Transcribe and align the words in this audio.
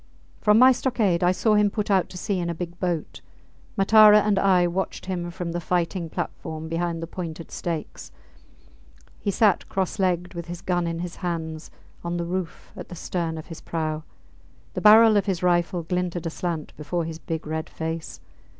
From 0.39 0.57
my 0.57 0.71
stockade 0.71 1.23
I 1.23 1.31
saw 1.31 1.53
him 1.53 1.69
put 1.69 1.91
out 1.91 2.09
to 2.09 2.17
sea 2.17 2.39
in 2.39 2.49
a 2.49 2.55
big 2.55 2.79
boat. 2.79 3.21
Matara 3.77 4.19
and 4.21 4.39
I 4.39 4.65
watched 4.65 5.05
him 5.05 5.29
from 5.29 5.51
the 5.51 5.61
fighting 5.61 6.09
platform 6.09 6.67
behind 6.67 7.03
the 7.03 7.05
pointed 7.05 7.51
stakes. 7.51 8.11
He 9.19 9.29
sat 9.29 9.69
cross 9.69 9.99
legged, 9.99 10.33
with 10.33 10.47
his 10.47 10.61
gun 10.63 10.87
in 10.87 10.97
his 11.01 11.17
hands, 11.17 11.69
on 12.03 12.17
the 12.17 12.25
roof 12.25 12.71
at 12.75 12.89
the 12.89 12.95
stern 12.95 13.37
of 13.37 13.45
his 13.45 13.61
prau. 13.61 14.01
The 14.73 14.81
barrel 14.81 15.17
of 15.17 15.27
his 15.27 15.43
rifle 15.43 15.83
glinted 15.83 16.25
aslant 16.25 16.75
before 16.77 17.05
his 17.05 17.19
big 17.19 17.45
red 17.45 17.69
face. 17.69 18.19